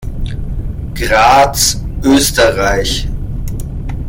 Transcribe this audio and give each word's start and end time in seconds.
Graz, 0.95 1.79
Österreich 2.01 3.07